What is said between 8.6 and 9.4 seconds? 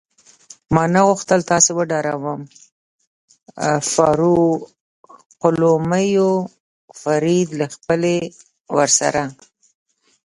ورسره.